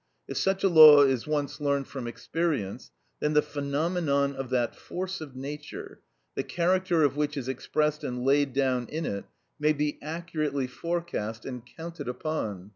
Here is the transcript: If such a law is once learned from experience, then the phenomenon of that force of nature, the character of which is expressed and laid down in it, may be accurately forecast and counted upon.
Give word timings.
If 0.27 0.35
such 0.37 0.63
a 0.63 0.67
law 0.67 1.03
is 1.03 1.27
once 1.27 1.61
learned 1.61 1.85
from 1.85 2.07
experience, 2.07 2.89
then 3.19 3.33
the 3.33 3.43
phenomenon 3.43 4.35
of 4.35 4.49
that 4.49 4.75
force 4.75 5.21
of 5.21 5.35
nature, 5.35 5.99
the 6.33 6.41
character 6.41 7.03
of 7.03 7.15
which 7.17 7.37
is 7.37 7.47
expressed 7.47 8.03
and 8.03 8.25
laid 8.25 8.51
down 8.51 8.87
in 8.87 9.05
it, 9.05 9.25
may 9.59 9.73
be 9.73 9.99
accurately 10.01 10.65
forecast 10.65 11.45
and 11.45 11.61
counted 11.63 12.07
upon. 12.07 12.69